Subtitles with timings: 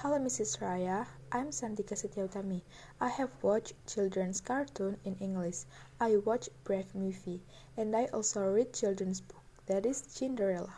[0.00, 0.58] Hello, Mrs.
[0.58, 1.06] Raya.
[1.32, 2.60] I'm Santika Setiautami.
[3.00, 5.64] I have watched children's cartoon in English.
[5.98, 7.40] I watch Brave movie,
[7.78, 9.40] and I also read children's book.
[9.64, 10.74] That is Cinderella.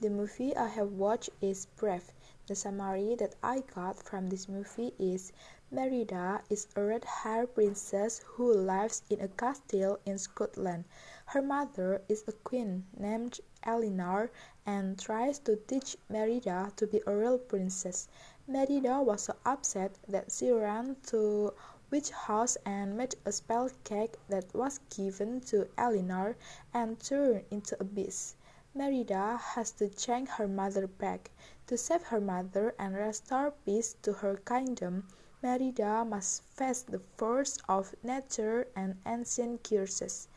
[0.00, 2.10] The movie I have watched is Brave.
[2.48, 5.32] The summary that I got from this movie is
[5.70, 10.86] Merida is a red-haired princess who lives in a castle in Scotland.
[11.26, 14.30] Her mother is a queen named Elinor
[14.64, 18.08] and tries to teach Merida to be a real princess.
[18.46, 21.52] Merida was so upset that she ran to
[21.90, 26.34] witch house and made a spell cake that was given to Elinor
[26.72, 28.36] and turned into a beast.
[28.78, 31.32] Merida has to change her mother back.
[31.66, 35.08] To save her mother and restore peace to her kingdom,
[35.42, 40.28] Merida must face the force of nature and ancient curses.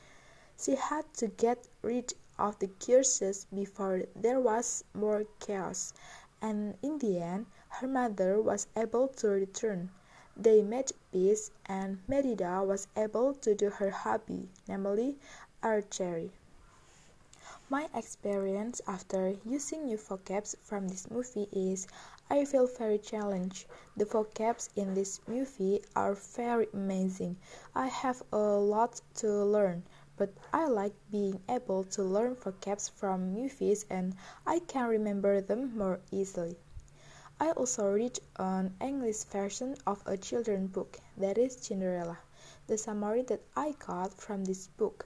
[0.58, 5.94] She had to get rid of the curses before there was more chaos,
[6.42, 9.92] and in the end, her mother was able to return.
[10.36, 15.20] They made peace, and Merida was able to do her hobby, namely
[15.62, 16.32] archery.
[17.72, 21.88] My experience after using new vocabs from this movie is
[22.30, 23.66] I feel very challenged.
[23.96, 27.38] The vocabs in this movie are very amazing.
[27.74, 29.84] I have a lot to learn,
[30.18, 35.78] but I like being able to learn vocabs from movies and I can remember them
[35.78, 36.58] more easily.
[37.40, 42.20] I also read an English version of a children's book, that is Cinderella.
[42.68, 45.06] The summary that I got from this book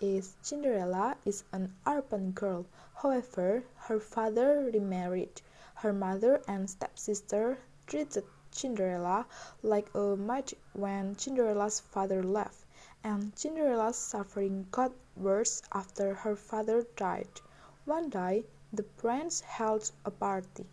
[0.00, 2.66] is Cinderella is an urban girl.
[2.94, 5.42] However, her father remarried.
[5.74, 9.26] Her mother and stepsister treated Cinderella
[9.62, 12.64] like a maid when Cinderella's father left,
[13.02, 17.40] and Cinderella's suffering got worse after her father died.
[17.84, 20.66] One day, the prince held a party.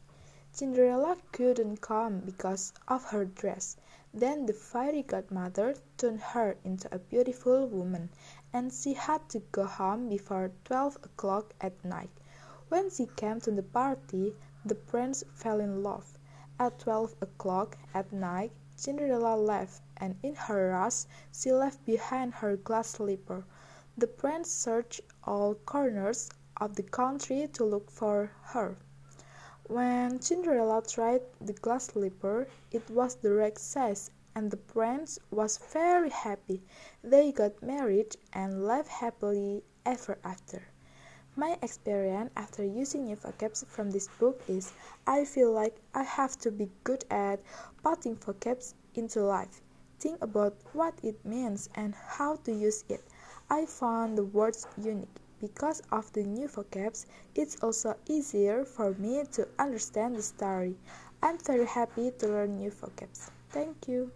[0.57, 3.75] Cinderella couldn't come because of her dress.
[4.13, 8.09] Then the fairy godmother turned her into a beautiful woman,
[8.53, 12.09] and she had to go home before twelve o'clock at night.
[12.69, 14.33] When she came to the party,
[14.63, 16.17] the prince fell in love.
[16.57, 22.55] At twelve o'clock at night, Cinderella left, and in her rush she left behind her
[22.55, 23.43] glass slipper.
[23.97, 28.77] The prince searched all corners of the country to look for her.
[29.67, 35.57] When Cinderella tried the glass slipper, it was the right size, and the prince was
[35.57, 36.61] very happy.
[37.03, 40.67] They got married and lived happily ever after.
[41.35, 44.71] My experience after using new vocabs from this book is
[45.07, 47.41] I feel like I have to be good at
[47.81, 49.63] putting vocabs into life.
[49.99, 53.03] Think about what it means and how to use it.
[53.49, 55.17] I found the words unique.
[55.41, 60.75] Because of the new vocabs, it's also easier for me to understand the story.
[61.21, 63.29] I'm very happy to learn new vocabs.
[63.49, 64.11] Thank you.